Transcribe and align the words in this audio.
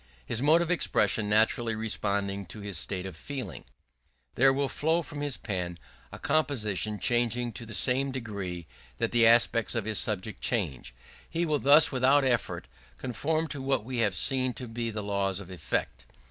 His 0.25 0.41
mode 0.41 0.63
of 0.63 0.71
expression 0.71 1.29
naturally 1.29 1.75
responding 1.75 2.47
to 2.47 2.61
his 2.61 2.75
state 2.79 3.05
of 3.05 3.15
feeling, 3.15 3.65
there 4.33 4.51
will 4.51 4.67
flow 4.67 5.03
from 5.03 5.21
his 5.21 5.37
pen 5.37 5.77
a 6.11 6.17
composition 6.17 6.97
changing 6.97 7.51
to 7.51 7.67
the 7.67 7.75
same 7.75 8.11
degree 8.11 8.65
that 8.97 9.11
the 9.11 9.27
aspects 9.27 9.75
of 9.75 9.85
his 9.85 9.99
subject 9.99 10.41
change. 10.41 10.95
He 11.29 11.45
will 11.45 11.59
thus 11.59 11.91
without 11.91 12.23
effort 12.25 12.67
conform 12.97 13.47
to 13.49 13.61
what 13.61 13.85
we 13.85 13.97
have 13.97 14.15
seen 14.15 14.53
to 14.53 14.67
be 14.67 14.89
the 14.89 15.03
laws 15.03 15.39
of 15.39 15.51
effect. 15.51 16.07